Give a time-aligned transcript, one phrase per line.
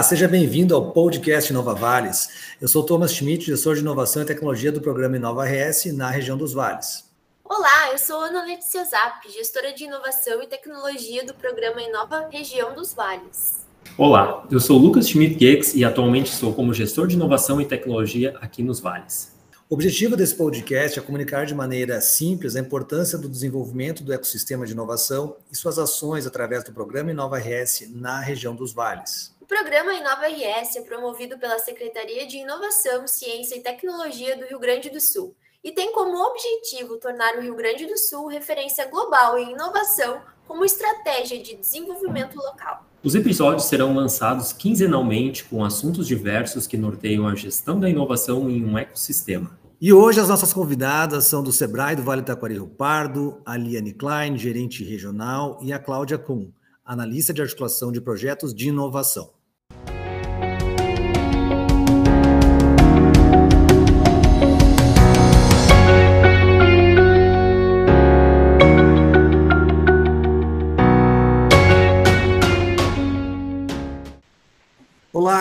[0.00, 2.30] Olá, seja bem-vindo ao podcast Nova Vales.
[2.58, 6.38] Eu sou Thomas Schmidt, gestor de inovação e tecnologia do programa Inova RS na região
[6.38, 7.04] dos Vales.
[7.44, 12.74] Olá, eu sou Ana Letícia Zap, gestora de inovação e tecnologia do programa Inova Região
[12.74, 13.66] dos Vales.
[13.98, 18.34] Olá, eu sou Lucas Schmidt Gex e atualmente sou como gestor de inovação e tecnologia
[18.40, 19.34] aqui nos Vales.
[19.68, 24.64] O objetivo desse podcast é comunicar de maneira simples a importância do desenvolvimento do ecossistema
[24.64, 29.92] de inovação e suas ações através do programa Inova RS na região dos Vales programa
[29.92, 35.00] Inova RS é promovido pela Secretaria de Inovação, Ciência e Tecnologia do Rio Grande do
[35.00, 35.34] Sul
[35.64, 40.64] e tem como objetivo tornar o Rio Grande do Sul referência global em inovação como
[40.64, 42.86] estratégia de desenvolvimento local.
[43.02, 48.64] Os episódios serão lançados quinzenalmente com assuntos diversos que norteiam a gestão da inovação em
[48.64, 49.58] um ecossistema.
[49.80, 53.94] E hoje as nossas convidadas são do Sebrae do Vale Taquari Rio Pardo, a Liane
[53.94, 56.52] Klein, gerente regional, e a Cláudia Kuhn,
[56.84, 59.39] analista de articulação de projetos de inovação.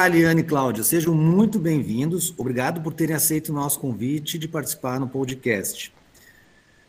[0.10, 2.34] Aliane e Cláudia, sejam muito bem-vindos.
[2.36, 5.94] Obrigado por terem aceito o nosso convite de participar no podcast.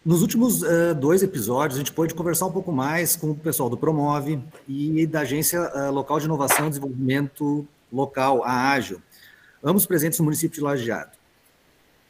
[0.03, 3.69] Nos últimos uh, dois episódios, a gente pôde conversar um pouco mais com o pessoal
[3.69, 9.03] do Promove e da Agência uh, Local de Inovação e Desenvolvimento Local, a Ágil,
[9.63, 11.11] ambos presentes no município de Lajeado,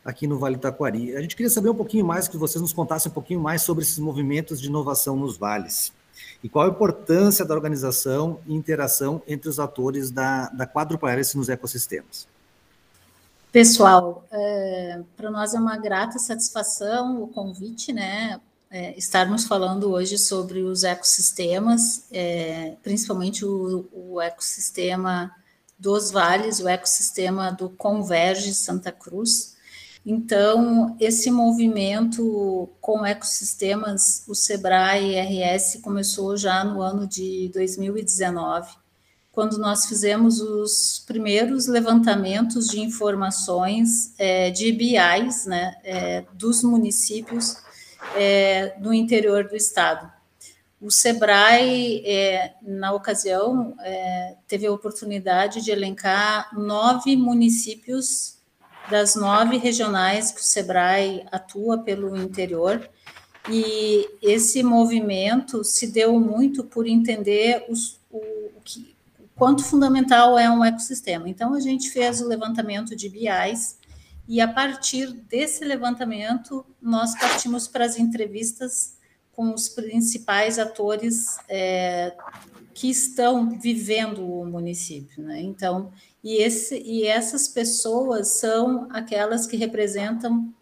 [0.05, 1.17] aqui no Vale Taquari.
[1.17, 3.83] A gente queria saber um pouquinho mais, que vocês nos contassem um pouquinho mais sobre
[3.83, 5.93] esses movimentos de inovação nos vales.
[6.43, 11.37] E qual a importância da organização e interação entre os atores da, da quadrupla hélice
[11.37, 12.27] nos ecossistemas?
[13.53, 18.41] Pessoal, é, para nós é uma grata satisfação o convite, né?
[18.71, 25.35] É, estarmos falando hoje sobre os ecossistemas, é, principalmente o, o, ecossistema
[25.77, 29.57] dos vales, o ecossistema do Converge Santa Cruz,
[30.05, 38.71] então, esse movimento com ecossistemas, o Sebrae RS começou já no ano de 2019,
[39.31, 47.57] quando nós fizemos os primeiros levantamentos de informações é, de BIs né, é, dos municípios
[48.17, 50.11] é, no interior do estado.
[50.81, 53.77] O Sebrae, é, na ocasião,
[54.49, 58.40] teve a oportunidade de elencar nove municípios
[58.91, 62.89] das nove regionais que o SEBRAE atua pelo interior,
[63.49, 68.21] e esse movimento se deu muito por entender os, o,
[68.65, 71.29] que, o quanto fundamental é um ecossistema.
[71.29, 73.79] Então, a gente fez o levantamento de BIs,
[74.29, 78.95] e a partir desse levantamento, nós partimos para as entrevistas
[79.33, 82.15] com os principais atores é,
[82.75, 85.23] que estão vivendo o município.
[85.23, 85.41] Né?
[85.41, 85.91] Então,
[86.23, 90.53] e, esse, e essas pessoas são aquelas que representam,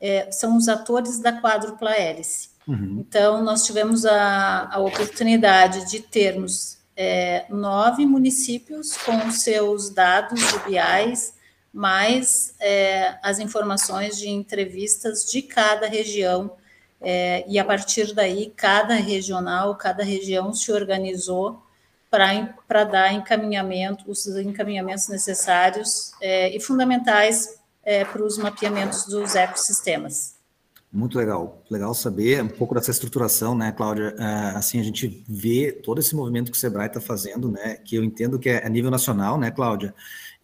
[0.00, 2.50] é, são os atores da quádrupla hélice.
[2.66, 2.98] Uhum.
[3.00, 10.58] Então, nós tivemos a, a oportunidade de termos é, nove municípios com seus dados de
[10.64, 11.34] BIs,
[11.72, 16.50] mais é, as informações de entrevistas de cada região,
[17.00, 21.62] é, e a partir daí, cada regional, cada região se organizou
[22.10, 30.36] para dar encaminhamento, os encaminhamentos necessários é, e fundamentais é, para os mapeamentos dos ecossistemas.
[30.90, 34.14] Muito legal, legal saber um pouco dessa estruturação, né, Cláudia?
[34.18, 37.96] É, assim, a gente vê todo esse movimento que o Sebrae está fazendo, né, que
[37.96, 39.94] eu entendo que é a nível nacional, né, Cláudia?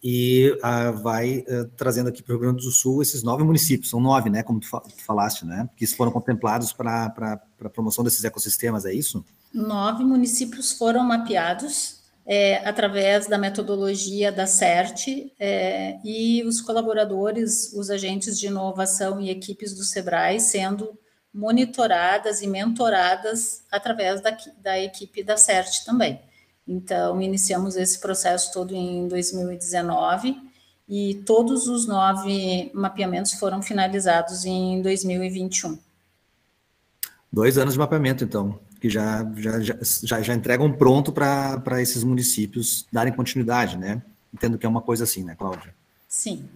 [0.07, 3.89] E uh, vai uh, trazendo aqui para o Rio Grande do Sul esses nove municípios,
[3.89, 8.23] são nove, né, como tu, tu falaste, né, que foram contemplados para a promoção desses
[8.23, 9.25] ecossistemas, é isso?
[9.51, 17.89] nove municípios foram mapeados é, através da metodologia da CERT é, e os colaboradores, os
[17.89, 20.99] agentes de inovação e equipes do SEBRAE sendo
[21.33, 26.19] monitoradas e mentoradas através da, da equipe da CERT também.
[26.67, 30.35] Então, iniciamos esse processo todo em 2019
[30.87, 35.77] e todos os nove mapeamentos foram finalizados em 2021.
[37.31, 42.87] Dois anos de mapeamento, então que já, já, já, já entregam pronto para esses municípios
[42.91, 44.01] darem continuidade, né?
[44.31, 45.73] Entendo que é uma coisa assim, né, Cláudia?
[46.07, 46.47] Sim.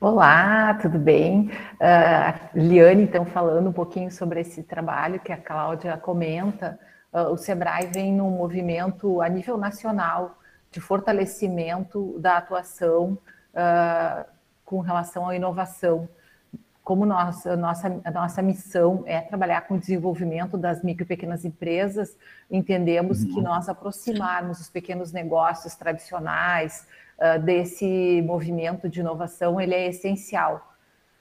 [0.00, 1.50] Olá, tudo bem?
[1.74, 6.93] Uh, Liane, então, falando um pouquinho sobre esse trabalho que a Cláudia comenta, uh,
[7.30, 10.38] o SEBRAE vem num movimento a nível nacional
[10.70, 13.18] de fortalecimento da atuação
[13.54, 14.24] uh,
[14.64, 16.08] com relação à inovação
[16.84, 21.42] como nossa, nossa, a nossa missão é trabalhar com o desenvolvimento das micro e pequenas
[21.42, 22.14] empresas,
[22.50, 23.34] entendemos uhum.
[23.34, 26.86] que nós aproximarmos os pequenos negócios tradicionais
[27.18, 30.73] uh, desse movimento de inovação, ele é essencial.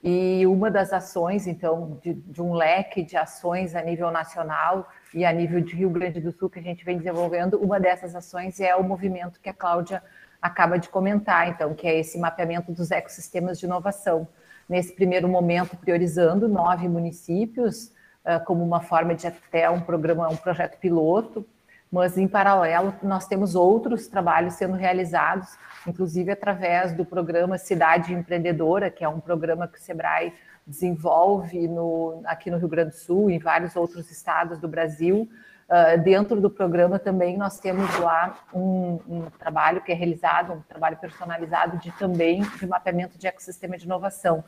[0.03, 5.23] E uma das ações, então, de, de, um leque de ações a nível nacional e
[5.23, 8.59] a nível de Rio Grande do Sul que a gente vem desenvolvendo, uma dessas ações
[8.59, 10.03] é o movimento que a Cláudia
[10.41, 14.27] acaba de comentar, então, que é esse mapeamento dos ecossistemas de inovação.
[14.67, 17.85] Nesse primeiro momento, priorizando nove municípios,
[18.25, 21.47] uh, como uma forma de até um programa, um projeto piloto,
[21.89, 25.57] mas em paralelo nós temos outros trabalhos sendo realizados,
[25.87, 30.33] inclusive através do programa Cidade Empreendedora, que é um programa que o Sebrae
[30.65, 35.29] desenvolve no, aqui no Rio Grande do Sul e em vários outros estados do Brasil,
[35.63, 40.61] Uh, dentro do programa também nós temos lá um, um, trabalho que é realizado, um
[40.61, 44.43] trabalho personalizado de também de mapeamento de ecossistema de inovação.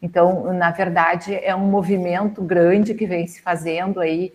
[0.00, 4.32] Então, na verdade, é um movimento grande que vem se fazendo aí,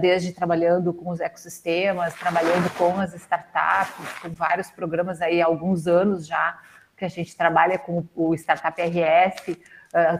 [0.00, 5.86] desde trabalhando com os ecossistemas, trabalhando com as startups, com vários programas aí há alguns
[5.86, 6.58] anos já
[6.96, 9.56] que a gente trabalha com o Startup RS,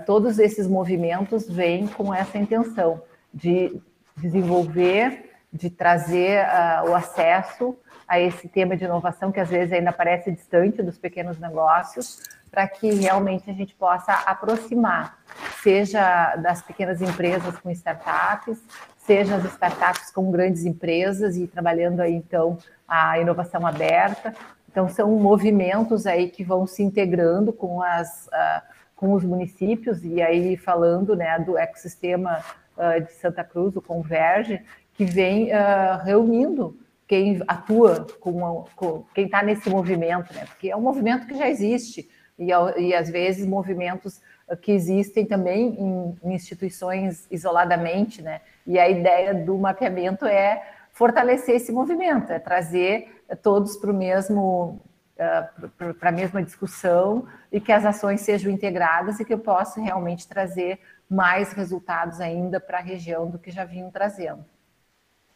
[0.06, 3.02] todos esses movimentos vêm com essa intenção
[3.32, 3.81] de
[4.16, 6.46] desenvolver de trazer
[6.88, 7.76] o acesso
[8.08, 12.20] a esse tema de inovação que às vezes ainda parece distante dos pequenos negócios,
[12.50, 15.19] para que realmente a gente possa aproximar,
[15.62, 18.62] seja das pequenas empresas com startups,
[19.06, 24.34] seja as startups com grandes empresas e trabalhando aí então a inovação aberta.
[24.70, 28.62] Então são movimentos aí que vão se integrando com as uh,
[28.94, 32.40] com os municípios e aí falando né do ecossistema
[32.76, 34.62] uh, de Santa Cruz, o Converge,
[34.94, 40.46] que vem uh, reunindo quem atua com, com quem está nesse movimento, né?
[40.46, 42.08] Porque é um movimento que já existe
[42.38, 42.48] e,
[42.78, 44.20] e às vezes movimentos
[44.56, 48.40] que existem também em, em, instituições isoladamente, né?
[48.66, 50.62] E a ideia do mapeamento é
[50.93, 54.81] fortalecer esse movimento, é trazer todos para o mesmo
[55.16, 59.81] uh, para a mesma discussão e que as ações sejam integradas e que eu possa
[59.81, 60.78] realmente trazer
[61.08, 64.44] mais resultados ainda para a região do que já vinham trazendo.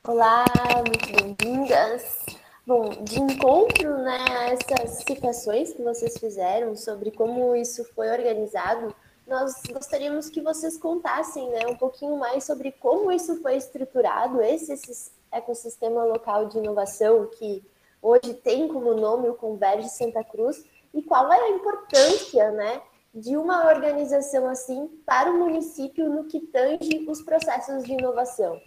[0.07, 0.45] Olá,
[0.87, 2.25] muito bem-vindas.
[2.67, 8.95] Bom, de encontro né, a essas citações que vocês fizeram sobre como isso foi organizado,
[9.27, 14.73] nós gostaríamos que vocês contassem né, um pouquinho mais sobre como isso foi estruturado, esse,
[14.73, 17.65] esse ecossistema local de inovação que
[18.01, 20.65] hoje tem como nome o Converge Santa Cruz,
[20.95, 22.81] e qual é a importância né,
[23.15, 28.61] de uma organização assim para o município no que tange os processos de inovação.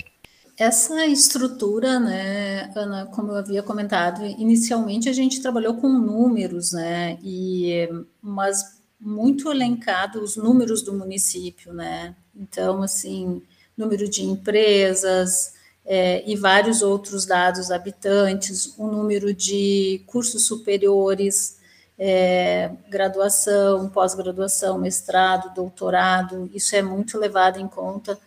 [0.58, 7.18] Essa estrutura, né, Ana, como eu havia comentado, inicialmente a gente trabalhou com números, né,
[7.24, 7.88] e,
[8.22, 13.42] mas muito elencado os números do município, né, então, assim,
[13.78, 15.54] número de empresas
[15.86, 21.58] é, e vários outros dados, habitantes, o número de cursos superiores,
[21.98, 28.18] é, graduação, pós-graduação, mestrado, doutorado, isso é muito levado em conta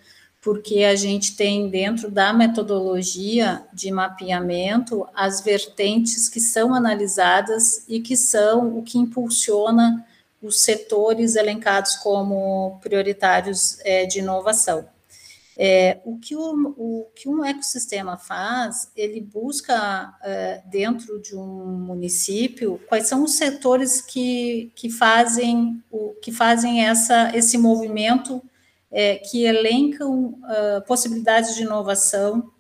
[0.42, 8.00] porque a gente tem dentro da metodologia de mapeamento as vertentes que são analisadas e
[8.00, 10.04] que são o que impulsiona
[10.42, 14.88] os setores elencados como prioritários é, de inovação.
[15.56, 21.44] É, o, que o, o, que um ecossistema faz, ele busca é, dentro de um
[21.46, 28.42] município quais são os setores que, que fazem o que fazem essa, esse movimento
[28.92, 32.50] é, que elencam uh, possibilidades de inovação,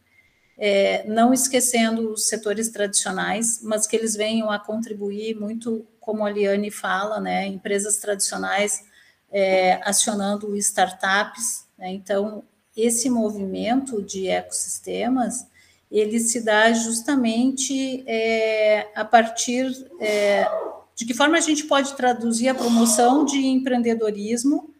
[0.58, 6.30] é, não esquecendo os setores tradicionais, mas que eles venham a contribuir muito, como a
[6.30, 8.84] Liane fala, né, empresas tradicionais
[9.30, 11.64] é, acionando startups.
[11.78, 12.44] Né, então,
[12.76, 15.46] esse movimento de ecossistemas,
[15.90, 19.66] ele se dá justamente é, a partir
[20.00, 20.46] é,
[20.94, 24.72] de que forma a gente pode traduzir a promoção de empreendedorismo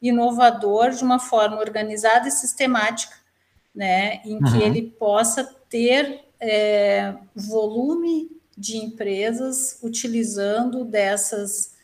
[0.00, 3.14] inovador de uma forma organizada e sistemática,
[3.74, 4.60] né, em que uhum.
[4.60, 11.74] ele possa ter é, volume de empresas utilizando dessas,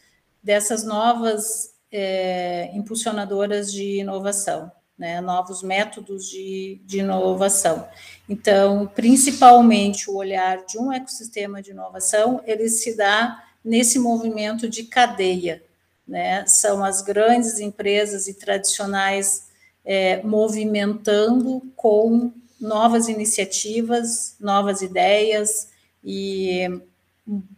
[0.43, 7.89] dessas novas é, impulsionadoras de inovação, né, novos métodos de, de inovação.
[8.29, 14.85] Então, principalmente o olhar de um ecossistema de inovação, ele se dá nesse movimento de
[14.85, 15.63] cadeia,
[16.07, 16.47] né?
[16.47, 19.48] São as grandes empresas e tradicionais
[19.91, 22.31] é, movimentando com
[22.61, 25.71] novas iniciativas, novas ideias
[26.05, 26.69] e,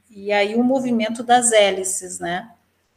[0.09, 2.49] e aí o movimento das hélices, né?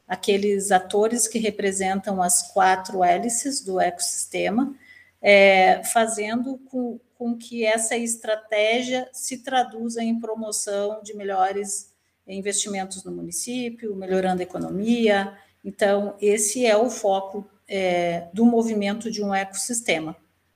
[0.07, 4.75] aqueles atores que representam as quatro hélices do ecossistema,
[5.19, 11.91] é, fazendo com, com que essa estratégia se traduza em promoção de melhores
[12.27, 15.33] investimentos no município, melhorando a economia.
[15.65, 20.15] Então, esse é o foco é, do movimento de um ecossistema.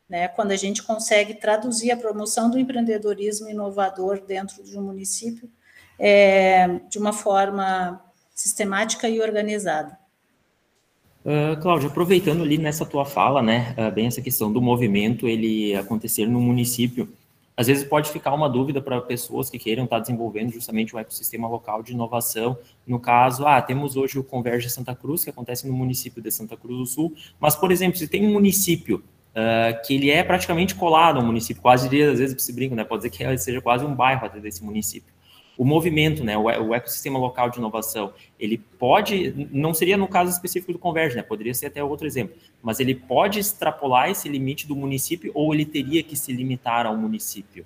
[0.09, 0.27] Né?
[0.27, 5.49] Quando a gente consegue traduzir a promoção do empreendedorismo inovador dentro de um município
[5.99, 8.01] é, de uma forma
[8.33, 9.97] sistemática e organizada.
[11.25, 15.75] Uh, Cláudia, aproveitando ali nessa tua fala, né, uh, bem essa questão do movimento ele
[15.75, 17.11] acontecer no município,
[17.57, 21.47] às vezes pode ficar uma dúvida para pessoas que queiram estar desenvolvendo justamente o ecossistema
[21.47, 22.55] local de inovação.
[22.85, 26.55] No caso, ah, temos hoje o Converge Santa Cruz, que acontece no município de Santa
[26.55, 30.75] Cruz do Sul, mas, por exemplo, se tem um município uh, que ele é praticamente
[30.75, 33.95] colado ao município, quase às vezes se brinca, né, pode dizer que seja quase um
[33.95, 35.16] bairro até desse município
[35.57, 40.71] o movimento, né, o, ecossistema local de inovação, ele pode, não seria no caso específico
[40.71, 44.75] do Converge, né, poderia ser até outro exemplo, mas ele pode extrapolar esse limite do
[44.75, 47.65] município ou ele teria que se limitar ao município?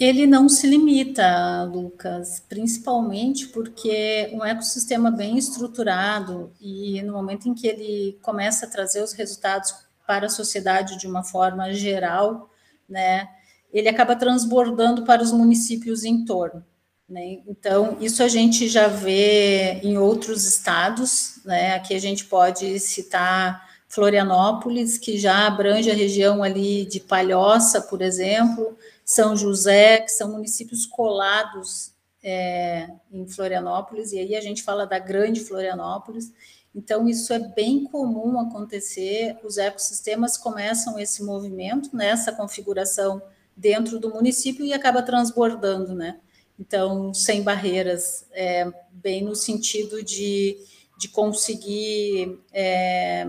[0.00, 7.54] Ele não se limita, Lucas, principalmente porque um ecossistema bem estruturado e no momento em
[7.54, 9.74] que ele começa a trazer os resultados
[10.06, 12.50] para a sociedade de uma forma geral,
[12.88, 13.28] né,
[13.72, 16.64] ele acaba transbordando para os municípios em torno.
[17.10, 17.40] Né?
[17.48, 21.74] Então, isso a gente já vê em outros estados, né?
[21.74, 28.00] aqui a gente pode citar Florianópolis, que já abrange a região ali de Palhoça, por
[28.00, 34.86] exemplo, São José, que são municípios colados é, em Florianópolis, e aí a gente fala
[34.86, 36.32] da grande Florianópolis,
[36.72, 43.20] então isso é bem comum acontecer, os ecossistemas começam esse movimento, nessa configuração
[43.56, 46.20] dentro do município e acaba transbordando, né?
[46.60, 50.58] Então, sem barreiras, é, bem no sentido de,
[50.98, 53.26] de conseguir é,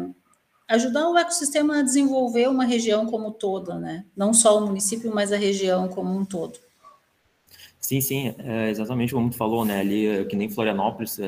[0.68, 4.04] ajudar o ecossistema a desenvolver uma região como toda, né?
[4.18, 6.60] Não só o município, mas a região como um todo.
[7.80, 9.80] Sim, sim, é exatamente como tu falou, né?
[9.80, 11.26] Ali, que nem Florianópolis é,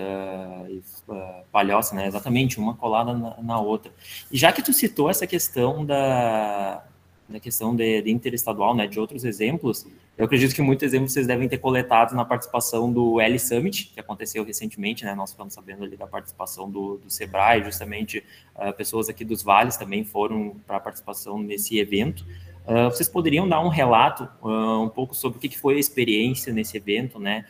[0.69, 2.07] e é, Palhoça, né?
[2.07, 3.93] Exatamente, uma colada na, na, outra.
[4.29, 6.85] E já que tu citou essa questão da,
[7.33, 8.85] da questão de, de interestadual, né?
[8.85, 13.19] De outros exemplos, eu acredito que muitos exemplos vocês devem ter coletado na participação do
[13.19, 15.15] L Summit, que aconteceu recentemente, né?
[15.15, 18.23] Nós ficamos sabendo ali da participação do, do Sebrae, justamente
[18.55, 22.23] uh, pessoas aqui dos vales também foram para a participação nesse evento.
[22.67, 25.79] Uh, vocês poderiam dar um relato uh, um pouco sobre o que, que foi a
[25.79, 27.45] experiência nesse evento, né?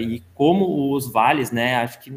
[0.00, 1.74] e como os vales, né?
[1.74, 2.12] Acho que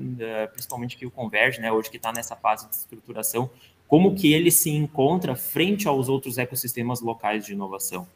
[0.53, 1.71] principalmente que o Converge, né?
[1.71, 3.49] Hoje que está nessa fase de estruturação,
[3.87, 8.07] como que ele se encontra frente aos outros ecossistemas locais de inovação?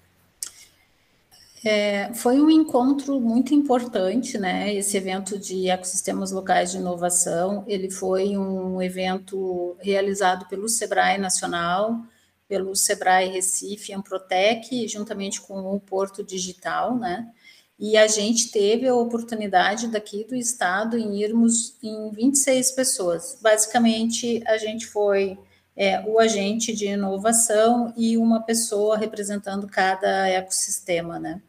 [1.64, 4.74] É, foi um encontro muito importante, né?
[4.74, 7.66] Esse evento de ecossistemas locais de inovação.
[7.68, 12.00] Ele foi um evento realizado pelo Sebrae Nacional,
[12.48, 17.30] pelo Sebrae Recife, Amprotec, juntamente com o Porto Digital, né?
[17.78, 23.38] E a gente teve a oportunidade daqui do estado em irmos em 26 pessoas.
[23.42, 25.38] Basicamente, a gente foi
[25.80, 31.42] é, o agente de inovação e uma pessoa representando cada ecossistema, né?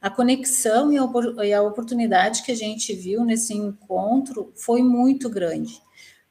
[0.00, 5.82] A conexão e a oportunidade que a gente viu nesse encontro foi muito grande,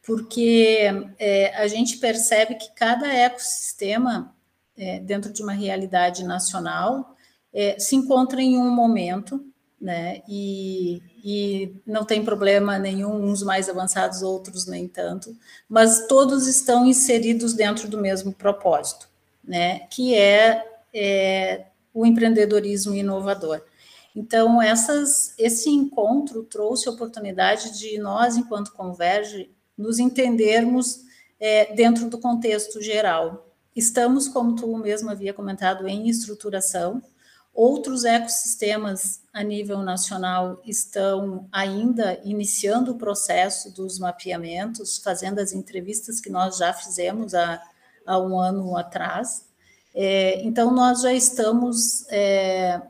[0.01, 0.79] porque
[1.19, 4.35] é, a gente percebe que cada ecossistema,
[4.75, 7.15] é, dentro de uma realidade nacional,
[7.53, 9.45] é, se encontra em um momento,
[9.79, 10.23] né?
[10.27, 15.33] E, e não tem problema nenhum, uns mais avançados, outros nem tanto,
[15.69, 19.07] mas todos estão inseridos dentro do mesmo propósito,
[19.41, 19.87] né?
[19.89, 23.61] Que é, é o empreendedorismo inovador.
[24.13, 31.03] Então, essas, esse encontro trouxe a oportunidade de nós, enquanto Converge, nos entendermos
[31.39, 33.49] é, dentro do contexto geral.
[33.75, 37.01] Estamos, como tu mesmo havia comentado, em estruturação.
[37.53, 46.19] Outros ecossistemas a nível nacional estão ainda iniciando o processo dos mapeamentos, fazendo as entrevistas
[46.19, 47.61] que nós já fizemos há,
[48.07, 49.47] há um ano atrás.
[49.93, 52.81] É, então, nós já estamos é,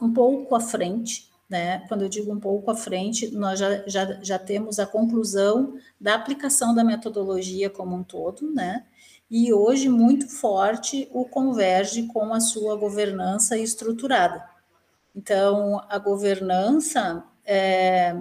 [0.00, 1.84] um pouco à frente, né?
[1.86, 6.14] Quando eu digo um pouco à frente, nós já, já, já temos a conclusão da
[6.14, 8.86] aplicação da metodologia como um todo, né?
[9.36, 14.48] E hoje, muito forte, o converge com a sua governança estruturada.
[15.12, 18.14] Então, a governança, é,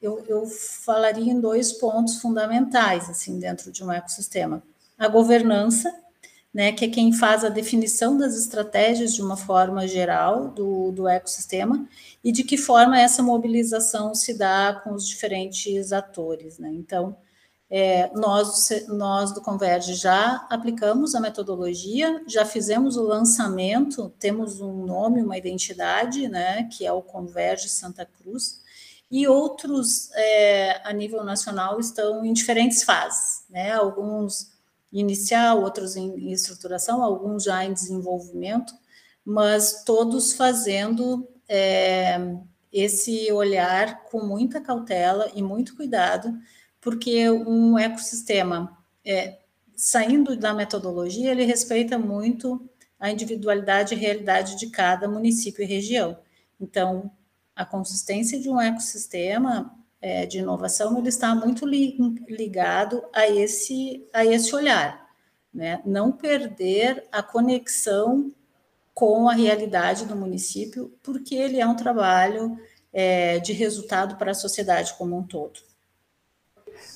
[0.00, 4.62] eu, eu falaria em dois pontos fundamentais, assim, dentro de um ecossistema.
[4.98, 5.94] A governança,
[6.52, 11.06] né, que é quem faz a definição das estratégias de uma forma geral do, do
[11.06, 11.86] ecossistema
[12.24, 16.58] e de que forma essa mobilização se dá com os diferentes atores.
[16.58, 16.70] Né?
[16.72, 17.14] Então,
[17.76, 24.86] é, nós, nós do Converge já aplicamos a metodologia, já fizemos o lançamento, temos um
[24.86, 28.62] nome, uma identidade, né, que é o Converge Santa Cruz,
[29.10, 34.52] e outros é, a nível nacional estão em diferentes fases, né, alguns
[34.92, 38.72] inicial, outros em estruturação, alguns já em desenvolvimento,
[39.24, 42.36] mas todos fazendo é,
[42.72, 46.32] esse olhar com muita cautela e muito cuidado,
[46.84, 49.38] porque um ecossistema, é,
[49.74, 52.68] saindo da metodologia, ele respeita muito
[53.00, 56.18] a individualidade e realidade de cada município e região.
[56.60, 57.10] Então,
[57.56, 61.96] a consistência de um ecossistema é, de inovação ele está muito li,
[62.28, 65.08] ligado a esse, a esse olhar,
[65.54, 65.80] né?
[65.86, 68.30] Não perder a conexão
[68.92, 72.58] com a realidade do município, porque ele é um trabalho
[72.92, 75.73] é, de resultado para a sociedade como um todo.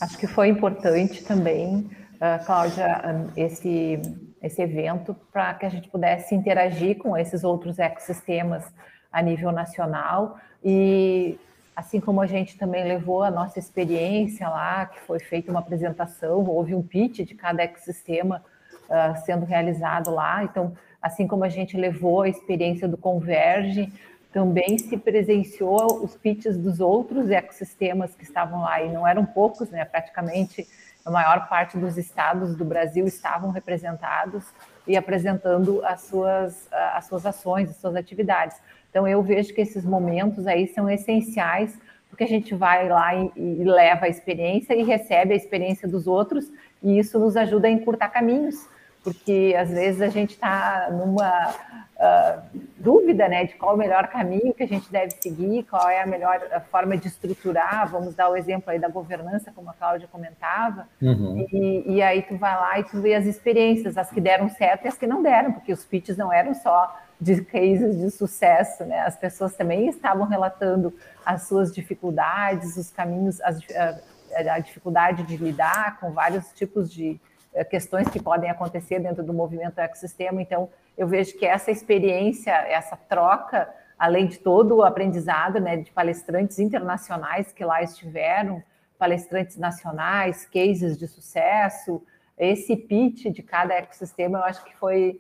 [0.01, 4.01] Acho que foi importante também, uh, Cláudia, esse,
[4.43, 8.65] esse evento para que a gente pudesse interagir com esses outros ecossistemas
[9.13, 11.39] a nível nacional e
[11.75, 16.45] assim como a gente também levou a nossa experiência lá, que foi feita uma apresentação,
[16.45, 18.43] houve um pitch de cada ecossistema
[18.89, 20.43] uh, sendo realizado lá.
[20.43, 23.93] Então, assim como a gente levou a experiência do Converge,
[24.33, 29.71] também se presenciou os pitches dos outros ecossistemas que estavam lá, e não eram poucos,
[29.71, 29.85] né?
[29.85, 30.67] praticamente
[31.05, 34.45] a maior parte dos estados do Brasil estavam representados
[34.87, 38.57] e apresentando as suas, as suas ações, as suas atividades.
[38.91, 41.79] Então, eu vejo que esses momentos aí são essenciais,
[42.11, 46.07] porque a gente vai lá e, e leva a experiência e recebe a experiência dos
[46.07, 46.51] outros,
[46.83, 48.69] e isso nos ajuda a encurtar caminhos,
[49.03, 51.55] porque às vezes a gente está numa
[51.99, 52.43] uh,
[52.79, 56.07] dúvida né, de qual o melhor caminho que a gente deve seguir, qual é a
[56.07, 57.89] melhor forma de estruturar.
[57.91, 61.47] Vamos dar o exemplo aí da governança, como a Cláudia comentava, uhum.
[61.53, 64.85] e, e, aí tu vai lá e tu vê as experiências, as que deram certo
[64.85, 68.85] e as que não deram, porque os pitches não eram só de cases de sucesso,
[68.85, 69.01] né?
[69.01, 70.95] As pessoas também estavam relatando
[71.27, 77.21] as suas dificuldades, os caminhos, as, a, a dificuldade de lidar com vários tipos de
[77.65, 80.41] questões que podem acontecer dentro do movimento ecossistema.
[80.41, 85.93] Então, eu vejo que essa experiência, essa troca, além de todo o aprendizado, né, de
[85.93, 88.61] palestrantes internacionais que lá estiveram,
[88.99, 92.05] palestrantes nacionais, cases de sucesso,
[92.37, 95.17] esse pitch de cada ecossistema, eu acho que foi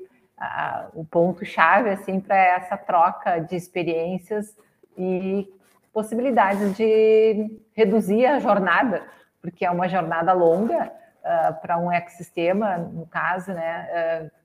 [0.95, 4.57] o ponto chave assim para essa troca de experiências
[4.97, 5.49] e
[5.93, 9.03] possibilidades de reduzir a jornada,
[9.41, 10.93] porque é uma jornada longa
[11.25, 13.88] uh, para um ecossistema, no caso, né?
[14.25, 14.38] Uh,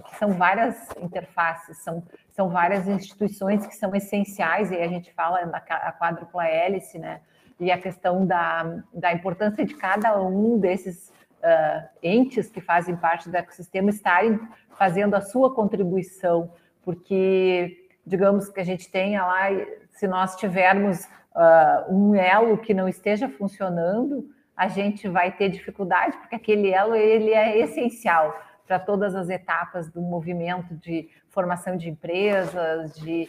[0.00, 5.44] porque são várias interfaces, são, são várias instituições que são essenciais, e a gente fala
[5.44, 7.20] da quádrupla hélice, né?
[7.58, 13.30] E a questão da, da importância de cada um desses uh, entes que fazem parte
[13.30, 14.38] do ecossistema estarem
[14.76, 19.46] fazendo a sua contribuição, porque, digamos que a gente tenha lá,
[19.92, 26.16] se nós tivermos uh, um elo que não esteja funcionando, a gente vai ter dificuldade,
[26.18, 28.34] porque aquele elo ele é essencial
[28.66, 33.28] para todas as etapas do movimento de formação de empresas, de,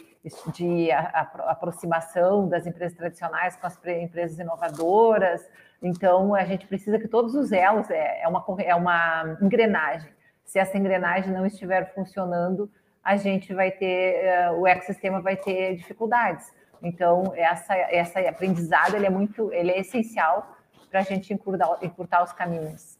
[0.52, 5.48] de a, a, aproximação das empresas tradicionais com as empresas inovadoras.
[5.82, 10.10] Então, a gente precisa que todos os elos, é, é, uma, é uma engrenagem.
[10.44, 12.70] Se essa engrenagem não estiver funcionando,
[13.04, 16.52] a gente vai ter, eh, o ecossistema vai ter dificuldades.
[16.82, 20.56] Então, essa, essa aprendizado ele é muito, ele é essencial
[20.90, 22.97] para a gente encurtar, encurtar os caminhos.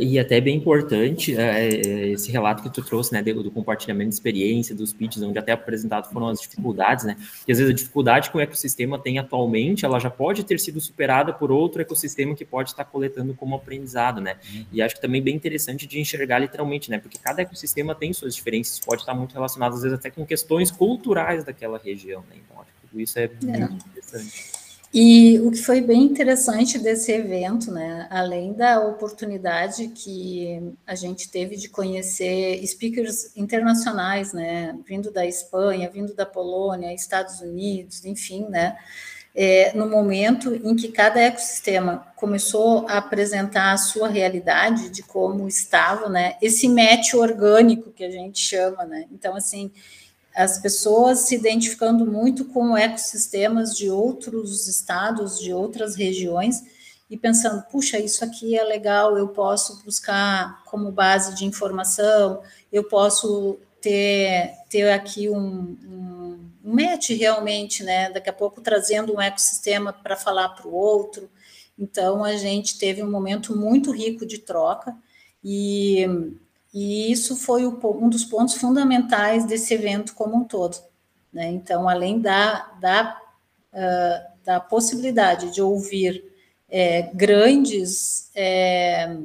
[0.00, 4.08] E até bem importante é, é, esse relato que tu trouxe, né, do, do, compartilhamento
[4.08, 7.76] de experiência, dos pitches, onde até apresentado foram as dificuldades, né, porque às vezes a
[7.76, 12.34] dificuldade que o ecossistema tem atualmente, ela já pode ter sido superada por outro ecossistema
[12.34, 14.66] que pode estar coletando como aprendizado, né, uhum.
[14.72, 18.34] e acho que também bem interessante de enxergar literalmente, né, porque cada ecossistema tem suas
[18.34, 22.60] diferenças, pode estar muito relacionado às vezes até com questões culturais daquela região, né, então
[22.60, 23.58] acho que tudo isso é, é.
[23.68, 24.55] muito interessante.
[24.98, 31.30] E o que foi bem interessante desse evento, né, além da oportunidade que a gente
[31.30, 38.46] teve de conhecer speakers internacionais, né, vindo da Espanha, vindo da Polônia, Estados Unidos, enfim,
[38.48, 38.74] né,
[39.34, 45.46] é, no momento em que cada ecossistema começou a apresentar a sua realidade de como
[45.46, 49.70] estava, né, esse match orgânico que a gente chama, né, então, assim,
[50.36, 56.62] as pessoas se identificando muito com ecossistemas de outros estados, de outras regiões,
[57.08, 62.84] e pensando, puxa, isso aqui é legal, eu posso buscar como base de informação, eu
[62.84, 68.10] posso ter, ter aqui um, um, match realmente, né?
[68.10, 71.30] Daqui a pouco trazendo um ecossistema para falar para o outro.
[71.78, 74.94] Então, a gente teve um momento muito rico de troca
[75.42, 76.04] e,
[76.72, 80.76] e isso foi o, um dos pontos fundamentais desse evento como um todo.
[81.32, 81.50] Né?
[81.50, 83.20] Então, além da, da,
[83.72, 86.24] uh, da possibilidade de ouvir
[86.68, 89.16] é, grandes, é,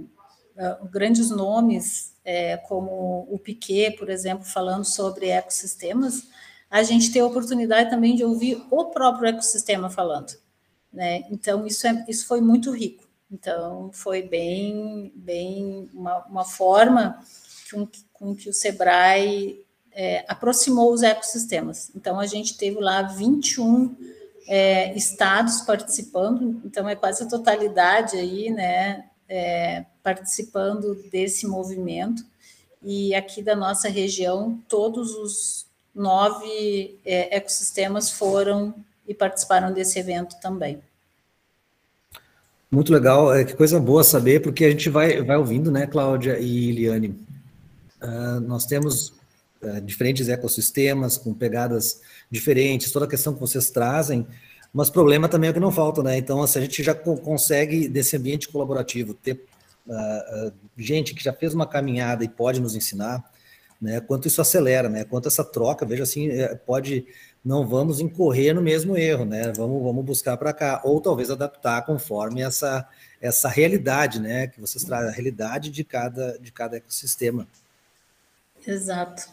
[0.56, 6.28] uh, grandes nomes, é, como o Piquet, por exemplo, falando sobre ecossistemas,
[6.70, 10.34] a gente tem a oportunidade também de ouvir o próprio ecossistema falando.
[10.92, 11.24] Né?
[11.30, 13.04] Então, isso, é, isso foi muito rico.
[13.32, 17.24] Então, foi bem, bem uma, uma forma
[17.72, 21.91] com, com que o Sebrae é, aproximou os ecossistemas.
[21.96, 23.96] Então, a gente teve lá 21
[24.48, 32.26] é, estados participando, então é quase a totalidade aí, né, é, participando desse movimento.
[32.84, 38.74] E aqui da nossa região, todos os nove é, ecossistemas foram
[39.08, 40.82] e participaram desse evento também.
[42.72, 46.40] Muito legal, é, que coisa boa saber, porque a gente vai, vai ouvindo, né, Cláudia
[46.40, 47.10] e Eliane?
[48.02, 49.10] Uh, nós temos
[49.62, 54.26] uh, diferentes ecossistemas com pegadas diferentes, toda a questão que vocês trazem,
[54.74, 56.18] mas problema também é o que não falta, né?
[56.18, 59.44] Então, se a gente já consegue, desse ambiente colaborativo, ter
[59.86, 63.22] uh, gente que já fez uma caminhada e pode nos ensinar,
[63.82, 64.00] né?
[64.00, 65.04] Quanto isso acelera, né?
[65.04, 67.06] Quanto essa troca, veja assim, é, pode
[67.44, 69.52] não vamos incorrer no mesmo erro, né?
[69.56, 72.88] Vamos, vamos buscar para cá, ou talvez adaptar conforme essa,
[73.20, 74.48] essa realidade, né?
[74.48, 77.48] Que vocês trazem, a realidade de cada, de cada ecossistema.
[78.66, 79.28] Exato.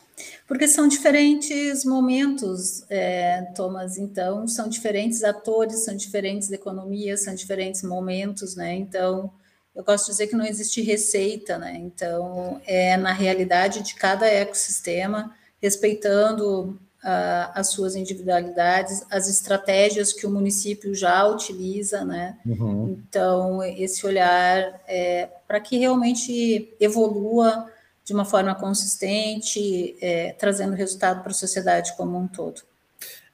[0.46, 7.82] Porque são diferentes momentos, é, Thomas, então, são diferentes atores, são diferentes economias, são diferentes
[7.82, 8.74] momentos, né?
[8.74, 9.30] Então,
[9.76, 11.76] eu gosto de dizer que não existe receita, né?
[11.76, 20.26] Então, é na realidade de cada ecossistema, respeitando uh, as suas individualidades, as estratégias que
[20.26, 22.38] o município já utiliza, né?
[22.44, 22.98] Uhum.
[23.08, 27.66] Então, esse olhar é, para que realmente evolua
[28.04, 32.62] de uma forma consistente, é, trazendo resultado para a sociedade como um todo.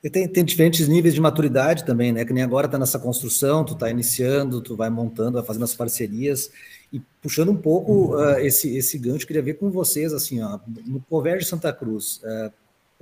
[0.02, 2.24] E tem, tem, diferentes níveis de maturidade também, né?
[2.24, 5.74] Que nem agora está nessa construção, tu está iniciando, tu vai montando, vai fazendo as
[5.74, 6.50] parcerias
[6.92, 11.00] e puxando um pouco uh, esse, esse gancho, queria ver com vocês, assim, ó, no
[11.08, 12.52] Converge Santa Cruz, uh,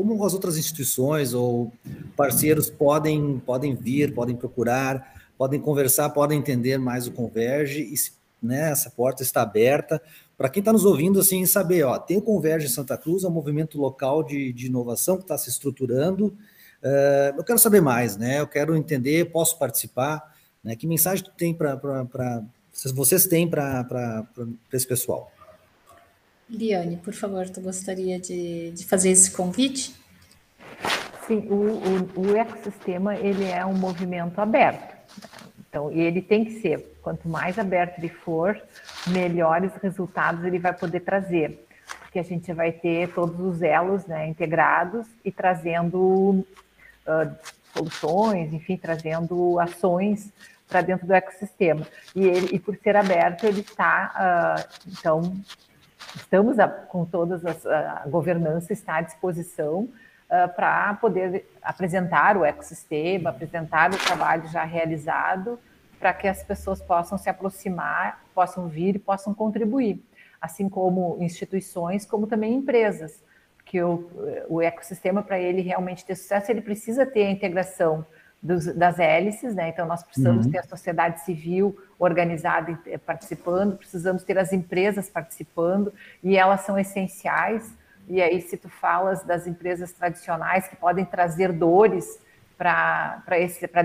[0.08, 1.72] como as outras instituições ou
[2.16, 7.94] parceiros podem, podem vir, podem procurar, podem conversar, podem entender mais o Converge e
[8.44, 10.02] né, essa porta está aberta
[10.42, 13.30] para quem está nos ouvindo assim saber, ó, tem o Converge Santa Cruz, é um
[13.30, 16.36] movimento local de, de inovação que está se estruturando.
[16.82, 18.40] Uh, eu quero saber mais, né?
[18.40, 20.34] Eu quero entender, posso participar,
[20.64, 20.74] né?
[20.74, 22.42] Que mensagem tem para
[22.92, 24.26] vocês têm para
[24.72, 25.30] esse pessoal?
[26.52, 29.94] Liane, por favor, tu gostaria de, de fazer esse convite?
[31.26, 34.94] Sim, o, o, o, ecossistema ele é um movimento aberto.
[35.58, 38.60] Então, ele tem que ser, quanto mais aberto ele for,
[39.06, 41.66] melhores resultados ele vai poder trazer.
[42.00, 46.44] Porque a gente vai ter todos os elos né, integrados e trazendo
[47.06, 47.34] uh,
[47.72, 50.30] soluções, enfim, trazendo ações
[50.68, 51.86] para dentro do ecossistema.
[52.14, 55.34] E, ele, e por ser aberto, ele está, uh, então,
[56.14, 62.44] estamos a, com todas as a governança está à disposição uh, para poder apresentar o
[62.44, 65.58] ecossistema, apresentar o trabalho já realizado,
[65.98, 70.02] para que as pessoas possam se aproximar, possam vir possam contribuir,
[70.40, 73.22] assim como instituições, como também empresas,
[73.56, 74.10] porque o,
[74.48, 78.04] o ecossistema para ele realmente ter sucesso, ele precisa ter a integração
[78.42, 79.68] dos, das hélices, né?
[79.68, 80.52] Então, nós precisamos uhum.
[80.52, 86.76] ter a sociedade civil organizada e participando, precisamos ter as empresas participando, e elas são
[86.76, 87.72] essenciais.
[88.08, 92.20] E aí, se tu falas das empresas tradicionais que podem trazer dores
[92.58, 93.22] para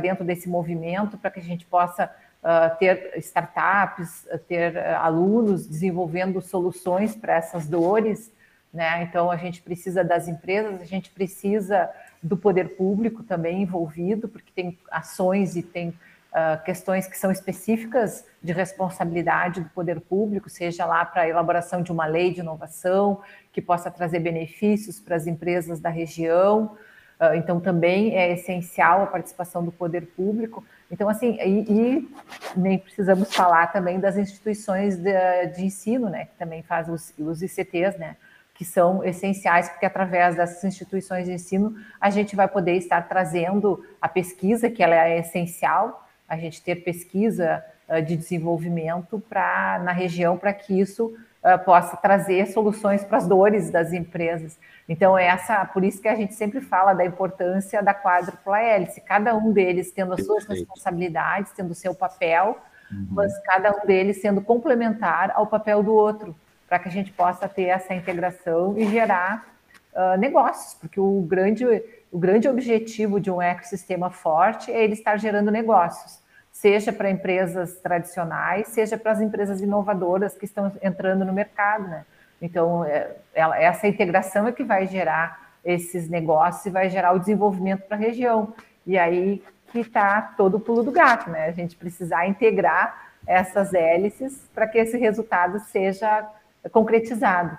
[0.01, 2.05] dentro desse movimento, para que a gente possa
[2.41, 8.31] uh, ter startups, ter uh, alunos desenvolvendo soluções para essas dores,
[8.73, 9.03] né?
[9.03, 11.89] Então, a gente precisa das empresas, a gente precisa
[12.21, 18.25] do poder público também envolvido, porque tem ações e tem uh, questões que são específicas
[18.41, 23.21] de responsabilidade do poder público, seja lá para a elaboração de uma lei de inovação
[23.51, 26.77] que possa trazer benefícios para as empresas da região.
[27.19, 30.63] Uh, então, também é essencial a participação do poder público.
[30.91, 32.11] Então, assim, e, e
[32.55, 37.41] nem precisamos falar também das instituições de, de ensino, né, que também fazem os, os
[37.41, 38.15] ICTs, né,
[38.57, 43.85] que são essenciais, porque através dessas instituições de ensino a gente vai poder estar trazendo
[44.01, 47.63] a pesquisa, que ela é essencial, a gente ter pesquisa
[48.05, 51.15] de desenvolvimento para na região para que isso
[51.63, 54.59] possa trazer soluções para as dores das empresas.
[54.89, 58.99] Então, é essa, por isso que a gente sempre fala da importância da quádrupla hélice,
[59.01, 62.57] cada um deles tendo as suas responsabilidades, tendo o seu papel,
[62.91, 63.07] uhum.
[63.11, 66.35] mas cada um deles sendo complementar ao papel do outro,
[66.67, 69.47] para que a gente possa ter essa integração e gerar
[69.93, 71.65] uh, negócios, porque o grande,
[72.11, 76.19] o grande objetivo de um ecossistema forte é ele estar gerando negócios,
[76.51, 82.05] seja para empresas tradicionais, seja para as empresas inovadoras que estão entrando no mercado, né?
[82.41, 87.19] Então, é, ela, essa integração é que vai gerar esses negócios e vai gerar o
[87.19, 88.53] desenvolvimento para a região.
[88.85, 91.45] E aí que está todo o pulo do gato, né?
[91.45, 96.25] A gente precisar integrar essas hélices para que esse resultado seja
[96.69, 97.57] concretizado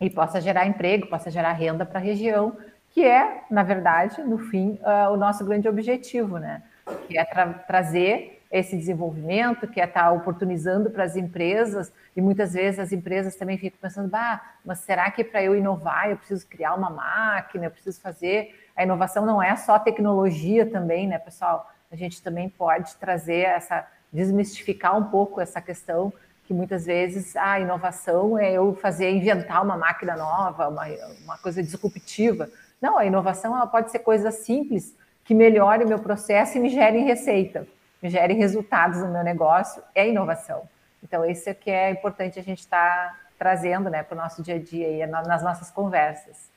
[0.00, 2.56] e possa gerar emprego, possa gerar renda para a região,
[2.90, 6.62] que é, na verdade, no fim, uh, o nosso grande objetivo, né?
[7.06, 12.20] Que é tra trazer esse desenvolvimento, que é estar tá oportunizando para as empresas, e
[12.20, 16.18] muitas vezes as empresas também ficam pensando, bah, mas será que para eu inovar eu
[16.18, 18.54] preciso criar uma máquina, eu preciso fazer.
[18.76, 21.70] A inovação não é só tecnologia também, né, pessoal?
[21.90, 26.12] A gente também pode trazer essa, desmistificar um pouco essa questão
[26.44, 30.84] que muitas vezes a inovação é eu fazer, inventar uma máquina nova, uma,
[31.24, 32.48] uma coisa disruptiva.
[32.80, 36.68] Não, a inovação ela pode ser coisa simples que melhore o meu processo e me
[36.68, 37.66] gere receita
[38.08, 40.68] gere resultados no meu negócio é inovação.
[41.02, 44.42] Então, isso é que é importante a gente estar tá trazendo né, para o nosso
[44.42, 46.50] dia a dia e nas nossas conversas.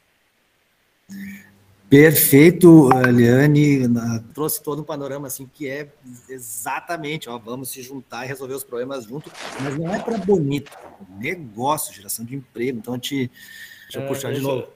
[1.90, 3.88] Perfeito, Liane,
[4.34, 5.92] trouxe todo um panorama assim que é
[6.28, 10.72] exatamente, ó, vamos se juntar e resolver os problemas junto, mas não é para bonito,
[10.72, 12.80] é negócio, geração de emprego.
[12.80, 13.30] Então, te,
[13.84, 14.68] deixa eu é, puxar de novo.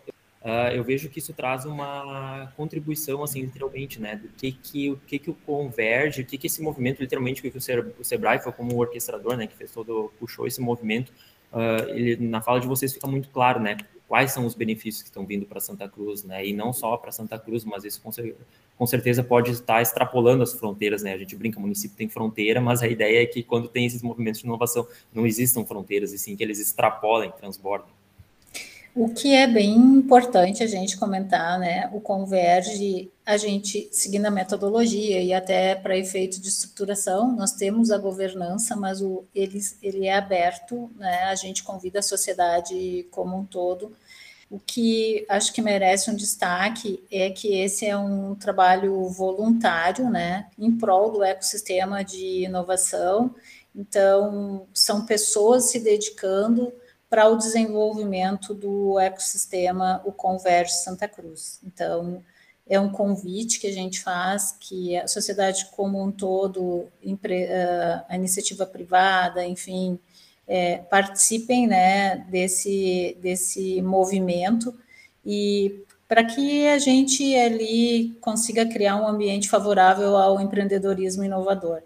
[0.41, 4.97] Uh, eu vejo que isso traz uma contribuição, assim, literalmente, né, do que que o
[4.97, 8.51] que que o converge, o que que esse movimento, literalmente, o que o Sebrae foi
[8.53, 11.11] como orquestrador, né, que fez todo, puxou esse movimento,
[11.51, 13.77] uh, ele, na fala de vocês fica muito claro, né,
[14.09, 17.11] quais são os benefícios que estão vindo para Santa Cruz, né, e não só para
[17.11, 18.09] Santa Cruz, mas isso com,
[18.75, 22.59] com, certeza pode estar extrapolando as fronteiras, né, a gente brinca, o município tem fronteira,
[22.59, 26.17] mas a ideia é que quando tem esses movimentos de inovação, não existam fronteiras, e
[26.17, 27.98] sim que eles extrapolem, transbordem.
[28.99, 31.89] O que é bem importante a gente comentar, né?
[31.93, 37.91] O Converge, a gente, seguindo a metodologia e até para efeito de estruturação, nós temos
[37.91, 41.23] a governança, mas o, ele, ele é aberto, né?
[41.23, 43.95] A gente convida a sociedade como um todo.
[44.51, 50.47] O que acho que merece um destaque é que esse é um trabalho voluntário, né?
[50.59, 53.33] Em prol do ecossistema de inovação.
[53.73, 56.73] Então, são pessoas se dedicando
[57.09, 61.59] para o desenvolvimento do ecossistema, o Converge Santa Cruz.
[61.63, 62.23] Então,
[62.67, 66.87] é um convite que a gente faz, que a sociedade como um todo,
[68.07, 69.97] a iniciativa privada, enfim,
[70.47, 74.73] é, participem né, desse, desse movimento
[75.25, 81.81] e para que a gente ali consiga criar um ambiente favorável ao empreendedorismo inovador.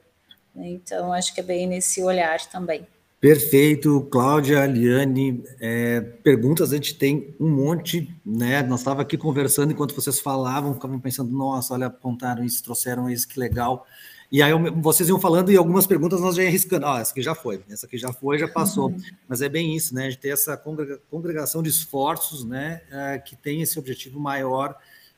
[0.56, 2.88] Então, acho que é bem nesse olhar também.
[3.24, 8.62] Perfeito, Cláudia, Liane, é, perguntas a gente tem um monte, né?
[8.64, 13.26] Nós estava aqui conversando enquanto vocês falavam, ficavam pensando, nossa, olha, apontaram isso, trouxeram isso,
[13.26, 13.88] que legal.
[14.30, 16.86] E aí vocês iam falando e algumas perguntas nós já ia arriscando.
[16.86, 18.90] Ah, essa aqui já foi, essa aqui já foi, já passou.
[18.90, 18.98] Uhum.
[19.26, 20.10] Mas é bem isso, né?
[20.10, 20.62] De ter essa
[21.10, 22.82] congregação de esforços, né?
[22.92, 24.76] É, que tem esse objetivo maior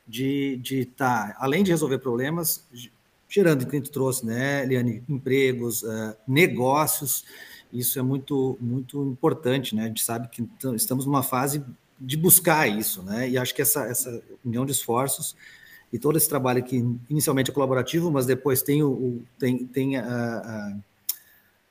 [0.08, 2.68] de estar, tá, além de resolver problemas,
[3.28, 7.26] gerando, o que a gente trouxe, né, Liane, empregos, uh, negócios.
[7.72, 9.84] Isso é muito, muito importante, né?
[9.84, 11.64] A gente sabe que estamos numa fase
[12.00, 13.30] de buscar isso, né?
[13.30, 15.36] E acho que essa, essa união de esforços
[15.92, 16.78] e todo esse trabalho que
[17.10, 20.78] inicialmente é colaborativo, mas depois tem o, tem, tem a, a,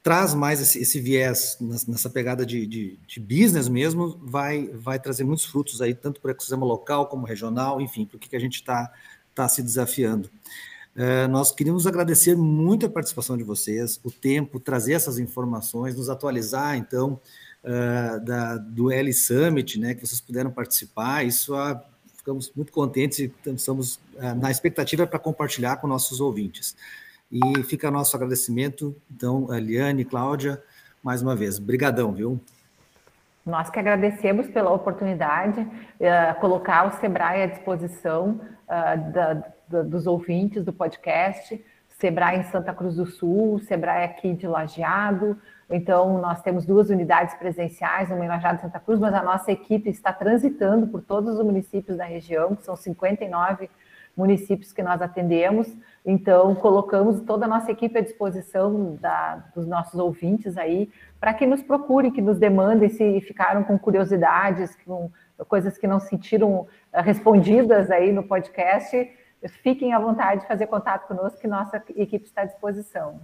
[0.03, 5.25] traz mais esse, esse viés nessa pegada de, de, de, business mesmo, vai, vai trazer
[5.25, 8.37] muitos frutos aí, tanto para o ecossistema local como regional, enfim, para o que, que
[8.37, 8.93] a gente está
[9.35, 10.31] tá se desafiando.
[10.97, 16.09] É, nós queríamos agradecer muito a participação de vocês, o tempo, trazer essas informações, nos
[16.09, 17.21] atualizar, então,
[17.65, 21.25] uh, da, do L Summit, né, que vocês puderam participar.
[21.25, 21.81] Isso uh,
[22.17, 26.77] ficamos muito contentes e estamos uh, na expectativa para compartilhar com nossos ouvintes.
[27.33, 30.63] E fica nosso agradecimento, então, Eliane, Cláudia,
[31.03, 31.59] mais uma vez.
[31.59, 32.41] Brigadão, viu?
[33.45, 35.67] Nós que agradecemos pela oportunidade,
[36.41, 41.65] colocar o Sebrae à disposição da, dos ouvintes do podcast,
[41.99, 45.39] Sebrae em Santa Cruz do Sul, Sebrae aqui de Lajeado.
[45.71, 49.51] Então, nós temos duas unidades presenciais, uma em Lajeado e Santa Cruz, mas a nossa
[49.51, 53.71] equipe está transitando por todos os municípios da região, que são 59
[54.17, 55.75] municípios que nós atendemos.
[56.05, 61.47] Então, colocamos toda a nossa equipe à disposição da, dos nossos ouvintes aí, para que
[61.47, 65.11] nos procurem, que nos demandem se ficaram com curiosidades, com
[65.49, 69.11] coisas que não sentiram eh, respondidas aí no podcast.
[69.63, 73.21] Fiquem à vontade de fazer contato conosco, que nossa equipe está à disposição.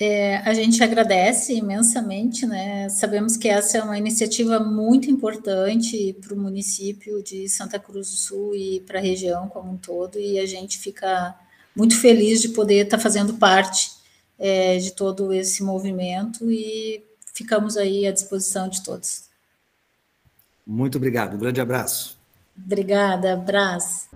[0.00, 2.88] É, a gente agradece imensamente, né?
[2.88, 8.16] Sabemos que essa é uma iniciativa muito importante para o município de Santa Cruz do
[8.16, 11.34] Sul e para a região como um todo, e a gente fica
[11.76, 13.92] muito feliz de poder estar tá fazendo parte
[14.38, 19.24] é, de todo esse movimento e ficamos aí à disposição de todos.
[20.66, 22.18] Muito obrigado, um grande abraço.
[22.56, 24.08] Obrigada, abraço.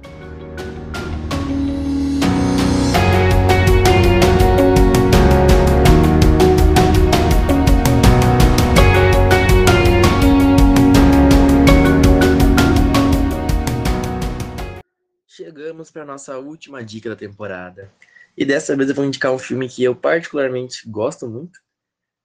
[15.47, 17.89] Chegamos para nossa última dica da temporada.
[18.37, 21.61] E dessa vez eu vou indicar um filme que eu particularmente gosto muito.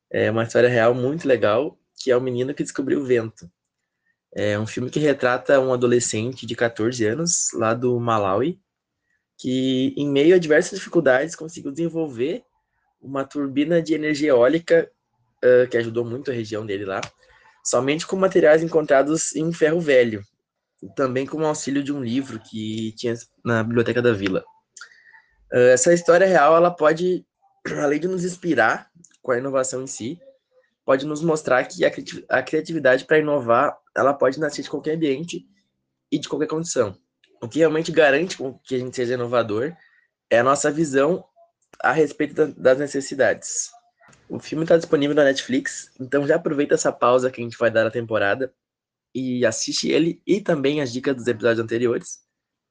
[0.09, 3.47] É uma história real muito legal, que é O Menino que Descobriu o Vento.
[4.33, 8.59] É um filme que retrata um adolescente de 14 anos, lá do Malawi,
[9.37, 12.43] que, em meio a diversas dificuldades, conseguiu desenvolver
[12.99, 14.91] uma turbina de energia eólica
[15.45, 17.01] uh, que ajudou muito a região dele lá,
[17.63, 20.23] somente com materiais encontrados em ferro velho,
[20.95, 23.13] também com o auxílio de um livro que tinha
[23.43, 24.43] na biblioteca da vila.
[25.51, 27.25] Uh, essa história real, ela pode,
[27.81, 28.89] além de nos inspirar
[29.21, 30.19] com a inovação em si,
[30.85, 34.95] pode nos mostrar que a, cri a criatividade para inovar, ela pode nascer de qualquer
[34.95, 35.45] ambiente
[36.11, 36.97] e de qualquer condição.
[37.41, 39.75] O que realmente garante que a gente seja inovador
[40.29, 41.23] é a nossa visão
[41.81, 43.69] a respeito da, das necessidades.
[44.29, 47.69] O filme está disponível na Netflix, então já aproveita essa pausa que a gente vai
[47.69, 48.53] dar na temporada
[49.13, 52.19] e assiste ele e também as dicas dos episódios anteriores.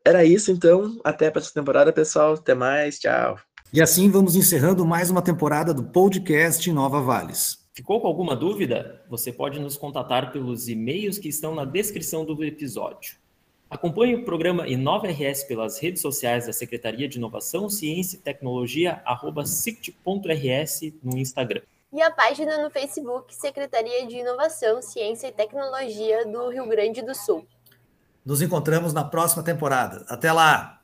[0.05, 0.98] Era isso, então.
[1.05, 2.35] Até a próxima temporada, pessoal.
[2.35, 2.98] Até mais.
[2.98, 3.38] Tchau.
[3.72, 7.59] E assim vamos encerrando mais uma temporada do podcast Nova Vales.
[7.72, 9.05] Ficou com alguma dúvida?
[9.09, 13.14] Você pode nos contatar pelos e-mails que estão na descrição do episódio.
[13.70, 19.00] Acompanhe o programa Inova RS pelas redes sociais da Secretaria de Inovação, Ciência e Tecnologia,
[19.05, 19.44] arroba
[21.05, 26.66] no Instagram e a página no Facebook Secretaria de Inovação, Ciência e Tecnologia do Rio
[26.68, 27.46] Grande do Sul.
[28.24, 30.05] Nos encontramos na próxima temporada.
[30.09, 30.76] Até lá!